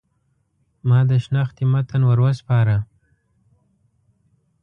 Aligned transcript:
ما 0.87 0.99
د 1.09 1.11
شنختې 1.25 1.63
متن 1.71 2.01
ور 2.05 2.19
وسپاره. 2.25 2.75